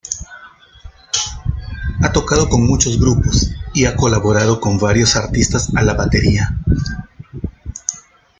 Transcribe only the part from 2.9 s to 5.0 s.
grupos y ha colaborado con